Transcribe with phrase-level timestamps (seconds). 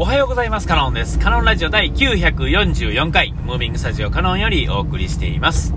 [0.00, 0.68] おはようございます。
[0.68, 1.18] カノンです。
[1.18, 5.74] カノンラジオ第944回、ムービングスタジオカノンよりお送りしています。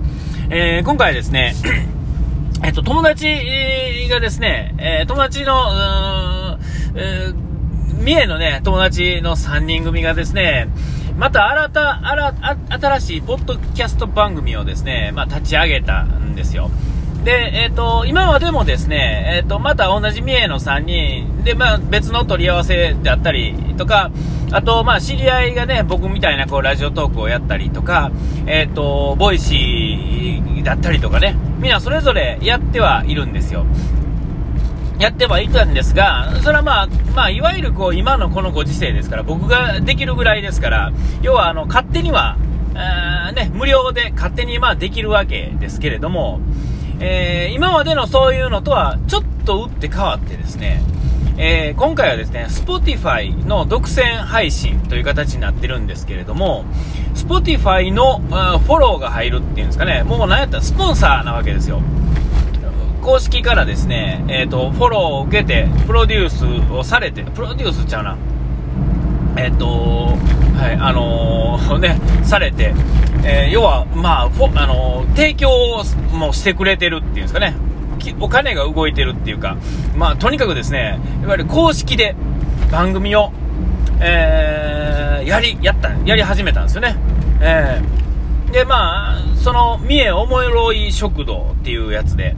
[0.48, 1.56] えー、今回はですね、
[2.62, 3.26] えっと、友達
[4.08, 6.56] がですね、えー、友達の、
[6.94, 7.32] え、
[7.98, 10.68] 三重のね、友達の3人組がですね、
[11.18, 12.34] また新た、新
[12.68, 16.70] 新しいポッドキャスト番組をですね、まあ、立ち上げたんですよ。
[17.24, 24.10] で、えっ、ー、と、今までもですね、えっ、ー、と、また同じ三重の3人で、まあ、別の取り合わせであったりとか、
[24.50, 28.10] あと、まあ、知り合いがね、僕みたいな、こう、 Radiotalk をやったりとか、
[28.46, 33.66] えっ、ー、と、 Voicy だったりとかね、みんなそれぞれやってはいるんですよ。
[34.98, 42.36] やってはいたんですが、それはまあ、まあ、いわゆるこう、今のこのご時世ですから、僕ができるぐらいですから、要は、あの、勝手には、
[43.34, 46.40] ね、無料で勝手にまあできるわけですけれども、
[47.04, 50.80] えー、今までのそういうのとはちょっと打って変わってですね、
[51.36, 56.64] えー、今回はですね、Spotify の独占配信という形になってるんですけれども、
[57.14, 61.82] Spotify のフォローが入るっていうんですかね、もう何やったらスポンサーなわけですよ。
[63.02, 68.16] 公式からですね、えっ、ー、と、フォローを受けて、プロデュースをされて、プロデュースちゃうな。
[69.36, 70.16] えっ、ー、と、
[70.56, 72.72] はい、あのー、ね、されて、
[73.24, 77.54] えー、要は、まあ、あの提供もしてくれてるっていうんですかね、
[78.20, 79.56] お金が動いてるっていうか、
[79.96, 82.16] まあ、とにかくですね、いわゆる公式で
[82.70, 83.32] 番組を、
[84.00, 86.96] えー、やり、やった、やり始めたんですよね。
[87.40, 92.34] えー、で、まあ、その、三重おもろい食堂っていうやつで、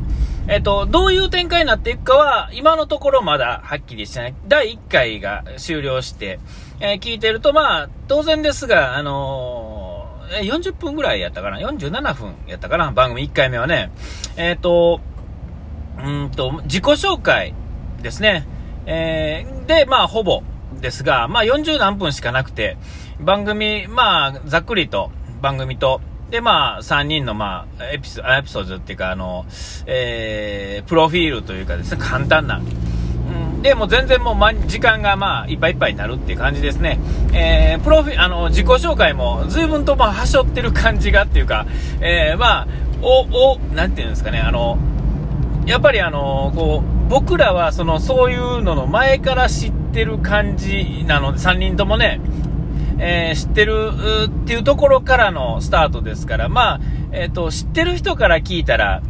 [0.46, 4.34] えっ、と、どういう展開になっていくかは、今のところまだはっきりしてない。
[4.46, 6.38] 第1回が終了して、
[6.80, 9.73] えー、聞いてると、まあ、当然ですが、あのー
[10.32, 12.92] え40分ぐらいやったかな ?47 分やったかな？
[12.92, 13.90] 番組1回目はね。
[14.36, 15.00] えっ、ー、と、
[15.98, 17.54] うんと、自己紹介
[18.02, 18.46] ですね。
[18.86, 20.42] えー、で、まあ、ほぼ
[20.80, 22.76] ですが、まあ、40何分しかなくて、
[23.20, 29.46] 番組、まあ、ざっくりと、番組と、で、まあ、3人の、まあ、エピソエピソードっていうか、あの、
[29.86, 32.60] えー、プロフィールというかですね、簡単な、
[33.64, 37.00] で、もう全然もう、ま、時間がまあ、いっぱいいっぱいになるっていう感じですね。
[37.32, 41.64] えー、プロフィ、あの、自己紹介も随分とまあ、はしょってる感じがっていうか、
[42.02, 42.68] えー、まあ、
[43.00, 44.76] お、お、なんていうんですかね、あの、
[45.64, 52.20] やっぱりあの、こう、僕らはその、そういうのの前から知ってる感じなので、3人ともね、
[52.98, 53.92] えー、知ってる
[54.26, 56.80] っていうところからのスタートですから、まあ、
[57.12, 59.00] えっ、ー、と、知ってる人から聞いたら、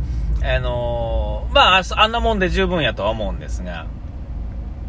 [0.45, 3.87] あのー、まあ、あんなもんで十分やとは思うんですが、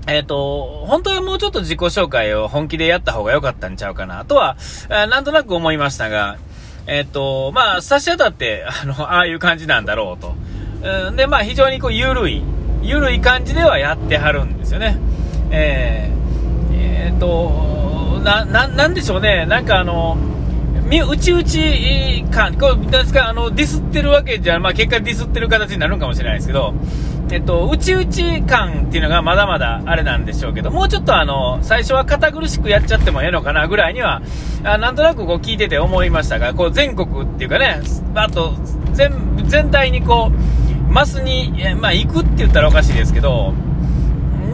[0.08, 4.58] えっ、ー、と、本当はもうちょっと自己紹介を本気でやった方が良かったんちゃうかなとは、
[4.90, 6.38] なんとなく思いましたが、
[6.88, 10.36] えっ、ー、と、まあ、差し当たって、 あの、ああいう感じなんだろうと。
[11.08, 12.44] うん、で、まあ、非常にこう、ゆるい、
[12.84, 14.98] ゆるい感じではやってはるんですよね。
[15.50, 19.46] えー、えー、と、な、な、なんでしょうね。
[19.48, 20.18] なんかあの、
[20.84, 26.76] み、うちうち感、こう、ですか、あの、ディスってるわけじゃ、まあ、結果ディスってる形になるんかもしれないですけど、
[27.32, 34.22] えっと、内々感っていうのがまだまだあれなんでしょうけど、もうちょっとあの、最初は堅苦しくやっちゃってもええのかなぐらいには、
[34.64, 37.82] あなんとなくこう聞いてて思いましたが、こう全国っていうかね、
[38.14, 38.54] あと、
[38.94, 39.12] 全、
[39.46, 43.54] 全体にこう、マスに、まあ行くって言ったらおかしいですけど、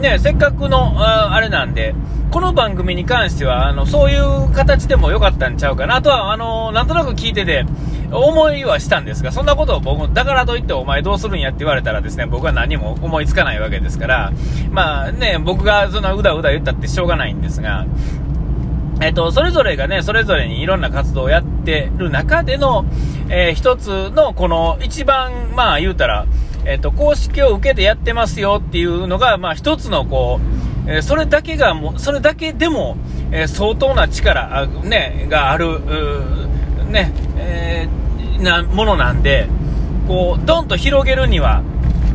[0.02, 1.94] ね、せっかくの、ああれなんで、
[2.32, 7.64] この番組に関しては、あの、そういう形でも良かったんちゃうかなあとは、あの、なんとなく聞いてて、
[8.10, 14.32] 思いはしたんですが、そんなことを僕、だからといってお前どうするんやって言われたらですね、僕は何も思いつかないわけですから、
[14.72, 17.86] まあね、僕がそんなうだうだ言ったってしょうがないんですが、
[19.00, 22.84] えっと、それぞれがね、それぞれにいろんな活動をやってる中での、
[23.28, 26.26] えー、一つの、この、一番、まあ言うたら、
[26.64, 30.40] えっと、公式を受けてやってますよっていうのが、まあ一つの、こ
[30.86, 32.96] う、えー、それだけがも、それだけでも、
[33.30, 35.80] えー、相当な力、ね、がある、
[36.90, 37.88] ね、え
[38.42, 39.48] なものなんで、
[40.06, 41.62] こう、どんと広げるには、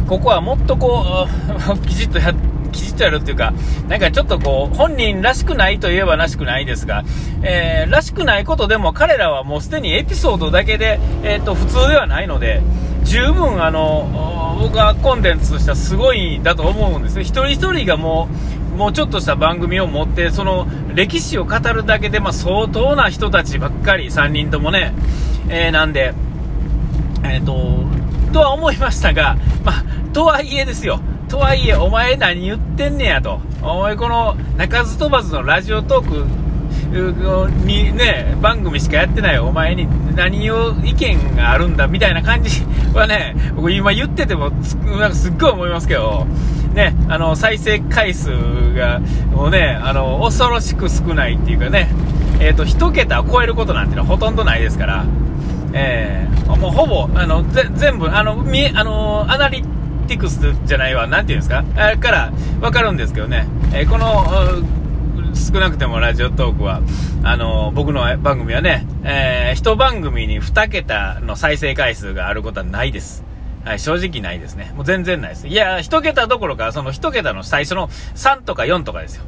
[0.07, 1.27] ここはもっとこ
[1.73, 2.33] う、 きちっとや、
[2.71, 3.53] きちっとやるっていうか、
[3.87, 7.03] なんかちょっとこう、本人らしくないといえばらしくないですが、
[7.41, 12.61] えー、らしくないことでも彼らはもうすでにエピソードだけで、えっ、ー、と、普通ではないので、
[13.07, 17.21] 十分あの、僕はコンテンツとしてはすごいだと思うんですね。
[17.21, 18.27] 一人一人がも
[18.73, 24.93] う、もうちょっとした番組を持って、その歴史を語るだけで、まあ、相当な人たちばっかり、3人ともね、
[25.49, 26.13] えー、なんで、
[27.23, 27.85] えっ、ー、と、
[28.33, 29.83] とは思いましたが、まあ、
[30.13, 30.99] とはいえですよ。
[31.29, 33.39] とはいえ、お前何言ってんねやと。
[33.61, 36.46] お前この、鳴かず飛ばずのラジオトーク
[36.87, 42.63] にね、番組しかやってないお前に何を意見があるんだみたいな感じ
[42.93, 44.51] はね、僕今言ってても、
[44.99, 46.25] なんかすっごい思いますけど、
[46.73, 48.31] ね、あの、再生回数
[48.75, 49.01] が、
[49.33, 51.89] もうね、あの、恐ろしく少ないっていうかね、
[52.39, 55.05] えっ、ー、と、1桁を超えることなんてのはほとんどないですから、
[55.73, 57.43] えー、もうほぼ、あの、
[57.75, 59.63] 全部、あの、み、あの、アナリ
[60.07, 62.31] ティクスじゃないわ、なんていうんですか、あれから
[62.61, 64.25] わかるんですけどね、えー、この、
[65.47, 66.81] 少なくてもラジオトークは、
[67.23, 73.23] あの僕の番組はね、えー、一番組に2桁の再生回数があることはないです。
[73.63, 74.73] はい、正直ないですね。
[74.75, 75.47] もう全然ないです。
[75.47, 79.23] いや、1桁どころか、その1桁の最初の3とか4とかですよ。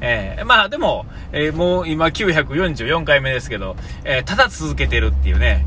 [0.00, 5.66] えー、まあでも、えー、もう今944回目ですけど、えー、ただ続けてるっていうね、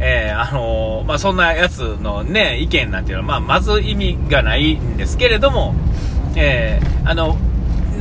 [0.00, 5.74] えあのまあそんなやつのね、意見なんていうのは、まあまず意味がないんですけれども、
[6.36, 7.36] えあの、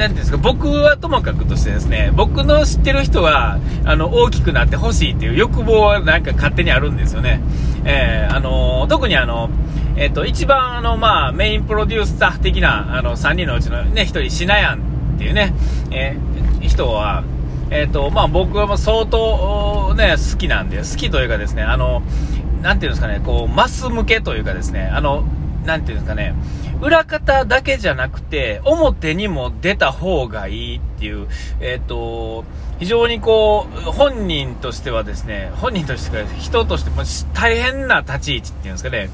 [0.01, 7.39] なんですか、僕はともかくとしてですね、僕の知ってる人は、あの、大きくなってほしいっていう欲望はなんか勝手にあるんですよね。
[7.85, 9.49] えー、あの、特にあの、
[9.95, 14.79] えっ、ー、と、一番あの、まあ、メインプロデューサー的な、あの、3人のうちのね、1人、シナヤン
[15.15, 15.53] っていうね、
[15.91, 16.17] え、
[16.61, 17.23] 人は、
[17.69, 22.01] えっ、と、まあ、僕はもう相当、ね、好きなんで、好きというかですね、あの、
[22.63, 25.25] なんていうんですかね、こう、マス向けというかですね、あの、
[25.65, 26.33] なんていうんですかね、
[26.81, 31.27] 裏方だけじゃなくて、表にも出た方がいいっていう、
[31.59, 32.43] えっ、ー、と、
[32.79, 37.03] 非常にこう、本人としてはですね、本人としては人としても
[37.33, 39.09] 大変な立ち位置っていうんですかね、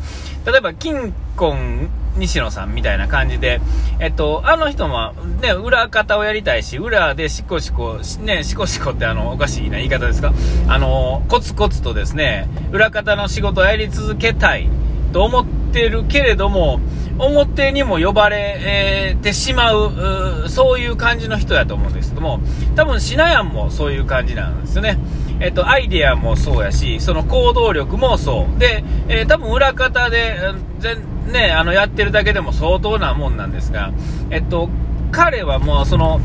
[0.46, 3.60] 例えば、金婚西野さんみたいな感じで、
[4.00, 5.12] えっと、あの人も
[5.42, 10.34] ね、裏方をやりたいし、裏でシコシコ、ね、シコシコってあの、おかしいな言い方ですか
[10.70, 14.70] あの、コツコツとですね、裏方の仕事をやり続けたい
[15.12, 16.80] と思っててるけれども、
[17.20, 22.40] 表にも呼ばれてしまうそういう感じの人だと思うんですけども、
[22.76, 24.98] 多分シナヤンもそういう感じなんですよね。
[25.40, 28.60] えっと、アイデアもそうやし、その行動力もそう。
[28.60, 30.36] で、えー、多分裏方で、
[30.80, 33.92] 全、ね、あの、やってるだけでも相当なもんなんですが、
[34.32, 34.70] えっと、
[35.12, 36.20] 彼はもうその、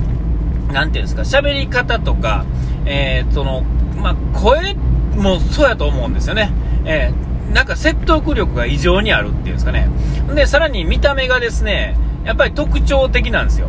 [0.72, 2.46] なんていうんですか、喋り方とか、
[2.86, 3.62] えー、その、
[3.96, 4.74] まあ、声
[5.16, 6.50] もそうやと思うんですよね。
[6.84, 9.88] えーなんか説得力が異常にあるっていうんですかね。
[10.34, 13.68] で、さらに見た目がですね、やっぱり特徴的なんですよ。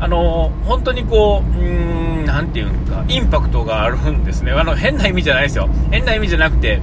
[0.00, 4.52] あの、本当にこう、うーん、なんていうか、インパクトがあるんですね。
[4.52, 5.68] あの、変な意味じゃないですよ。
[5.90, 6.80] 変な意味じゃなくて、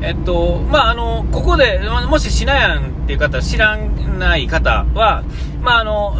[0.00, 5.24] えっと、まあ、あの、ここで、もしシナヤンっていう方、知らない方は、
[5.62, 6.16] まあ、あの、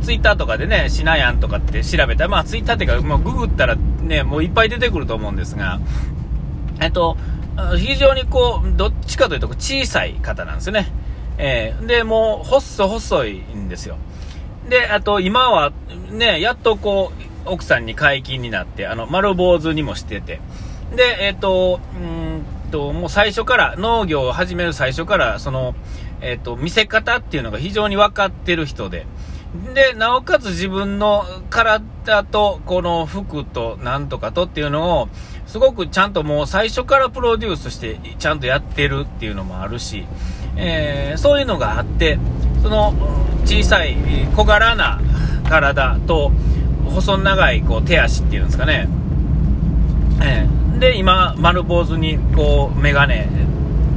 [0.00, 5.78] ツイッターとかでね、シナヤンとかって調べたら、まあ、ツイッターっていうか、もうググったらね、もういっぱい出てくると思うんですが、
[6.80, 7.16] えっと、
[7.76, 10.92] 非常にこう、どっちかというと小さい方なんですね。
[11.38, 13.96] えー、で、もう、細細いんですよ。
[14.68, 15.72] で、あと、今は、
[16.10, 17.12] ね、やっとこ
[17.46, 20.40] う、奥さんに解禁になって、あの、丸坊主にもしてて。
[20.94, 25.74] で、えっ、ー、と、うんと、もう最初から、農業を始める最初から、その、
[26.20, 29.06] えっ、ー、と、見せ方っていうのが非常に分かってる人で、
[29.74, 31.82] で、なおかつ自分の体
[32.24, 35.08] と、この服と、なんとかとっていうのを、
[35.50, 40.06] すごくちゃんともう最初からプロデュースして、ちゃんとやってるっていうのもあるし、
[40.54, 42.20] えー、そういうのがあって、
[42.62, 42.94] その、
[43.44, 43.96] 小さい、
[44.36, 45.00] 小柄な
[45.48, 46.30] 体と、
[46.84, 48.88] 細長い、こう、手足っていうんですかね。
[50.22, 53.28] えー、で、今、丸坊主に、こう、メガネ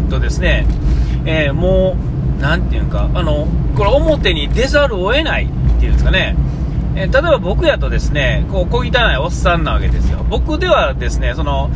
[0.10, 0.66] とですね、
[1.26, 1.96] えー、も
[2.40, 3.48] う、なんていうか、あの、
[3.78, 6.36] これ表に出ざるを得ないっていうんですかね。
[6.96, 10.26] え例えば僕やとですね、こう、小汚いおっさんなわけですよ。
[10.30, 11.72] 僕ではですね、その、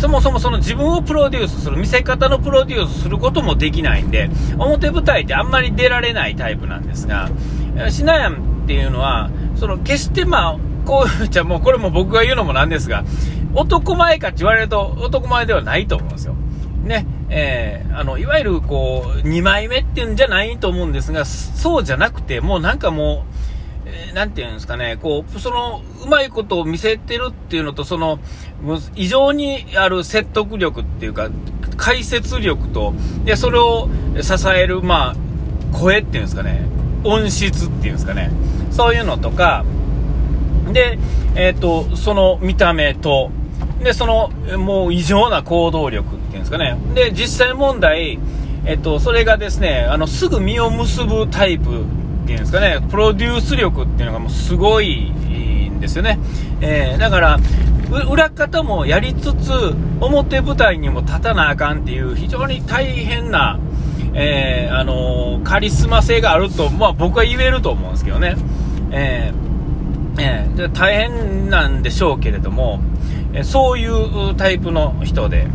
[0.00, 7.28] そもそもその自分をプロデュースする、見せ方のプロデュースすることもできないんで、表舞台ってあんまり出られないタイプなんですが、
[7.90, 13.04] シナヤンっていうのは、その、決してまあ、こう、じゃもうこれも僕が言うのもなんですが、
[13.54, 16.34] 男前かって言われると男前ではないと思うんですよ。
[16.84, 17.06] ね。
[17.28, 23.31] えー、あの、いわゆるこう、2枚目っていうんじゃないと思うんですが、そうじゃなくて、もうなんかもう、
[24.14, 28.18] なんていうんですかね、こう、その、うまいことを見せてるっていうのと、その、
[28.94, 31.30] 異常にある説得力っていうか、
[31.76, 32.94] 解説力と、
[33.24, 33.88] で、それを
[34.20, 36.66] 支える、まあ、声っていうんですかね、
[37.04, 38.30] 音質っていうんですかね、
[38.70, 39.64] そういうのとか、
[40.72, 40.98] で、
[41.34, 43.30] えっ、ー、と、その見た目と、
[43.82, 46.76] で、その、もう異常な行動力っていうんですかね。
[46.94, 48.18] で、実際問題、
[48.64, 51.84] えっと、それがですね、あの、すぐ実を結ぶタイプ
[52.30, 56.18] いうんですかね、プロデュース力っていうのがもうすごいんですよね。
[56.60, 57.38] えー、だから、
[58.08, 59.52] 裏方もやりつつ、
[60.00, 63.58] 表舞台にも立たなあかんっていう、非常に大変な、
[64.14, 68.36] えー、あのー、カリスマ性があると、まあ僕は言えると思うんですけどね。
[68.92, 72.80] えー、えー、大変なんでしょうけれども、
[73.34, 75.46] えそういうタイプの人で、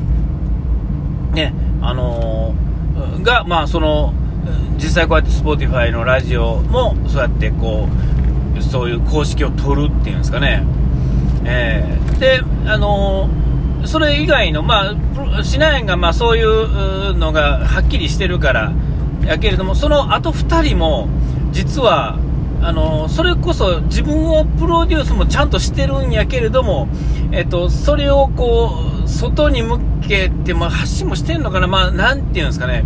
[1.34, 2.56] ね、あの、
[3.22, 4.14] が、まあ、その、
[4.76, 7.88] 実際こうやって Spotify のラジオもそうやってこ
[8.58, 10.64] うそういう公式を取るっていうんですかね、
[11.46, 14.96] えー、であのー、それ以外の、ま
[15.38, 18.74] あ、シナエンがまあそういうのがはっきりしてるから
[19.26, 21.08] やけれどもそのあと2人も
[21.52, 22.18] 実は
[22.62, 26.88] あのそれこそ自分をプロデュースもちゃんとしてるんやけれども、
[27.32, 28.72] えっと、それをこ
[29.06, 32.84] う外に向けて、まあ、発信もしてるのかな、まあ、なんていうんですかね、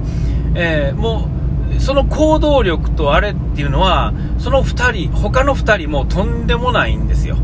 [0.56, 1.31] えー、もう
[1.80, 7.38] その行動力とあれっていうのは、その2人、他の2人もとんでもないんですよ。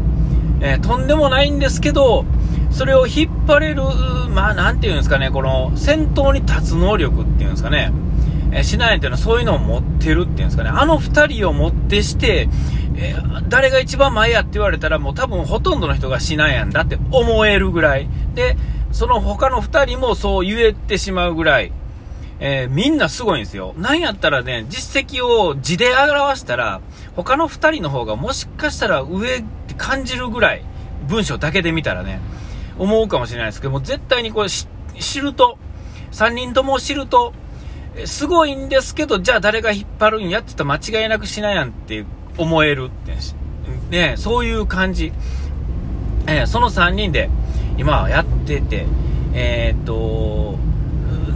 [0.60, 2.25] えー、とんでもないんですけど、
[2.72, 3.84] それを引っ張れる、
[4.34, 7.91] まあ、なんていうんですかね、この先頭に立つ能力っていうんですかね。
[8.51, 10.69] えー、しないっていうのはそういうのを持ってるっていうんですかね。
[10.74, 12.50] あの2人をもってして、
[12.96, 18.10] えー、誰が一番前やって言われたらもう多分ほとんどの人がしないやんだって思えるぐらい。
[18.34, 18.57] で、
[18.91, 21.72] その他の2人もそう言えてしまうぐらい。
[22.39, 23.74] えー、みんなすごいんですよ。
[23.77, 26.82] なんやったらね、実績を字で表したら、
[27.15, 30.63] 他の2人の方がもしかしたら上って感じるぐらい、
[31.08, 32.20] 文章だけで見たらね、
[32.77, 35.58] 思うかもしれないですけども、絶対にこれ知ると、
[36.12, 37.34] 3人とも知ると、
[38.06, 42.06] すごいんですけど、じゃあ誰が引っ張るんやって言ったら間違いなくしないやんって
[42.38, 43.17] 思えるって、
[43.89, 45.12] ね、そういう感じ。
[46.27, 47.29] えー、その3人で
[47.77, 48.86] 今やってて、
[49.34, 50.58] えー、っと、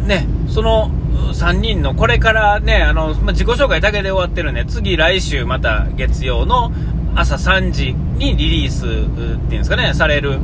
[0.06, 0.92] ね、その
[1.34, 6.72] 3人のこれからね、あの、ま自己紹介だけで終わってるんで、次来週また月曜の
[7.16, 10.40] 朝3時にリリースっていうんですかね、される、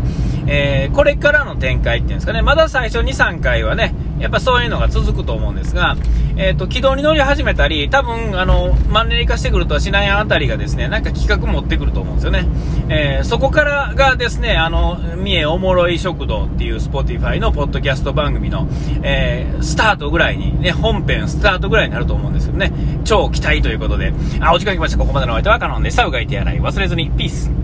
[0.48, 5.96] えー、これからの展開っていうんですかね、まだ最初2、3回はね、やっぱそういうのが続くと思うんですが、
[6.38, 12.48] えっ、ー、と、軌道に乗り始めたり、多分、あの、マンネリ化してくると、シナヤンあたりがですね、なんか企画持ってくると思うんですよね。
[12.90, 18.68] えー、そこからがですね、あの、三重おもろい食堂っていう Spotify のポッドキャスト番組の、
[19.02, 22.72] えー、スタートぐらいに、ね、本編スタートぐらいになると思うんですけどね、
[23.04, 24.98] 超期待ということで、あ、お時間来ました。
[25.00, 26.06] ここまでのお相手はカノンでした。
[26.06, 27.58] うがい手洗い忘れずに、ピース。